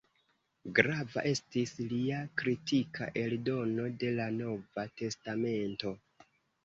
[0.79, 5.95] Grava estis lia kritika eldono de la "Nova Testamento".